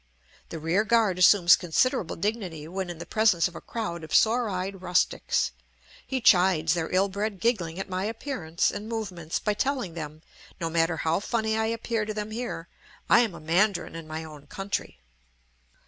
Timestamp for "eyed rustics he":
4.49-6.19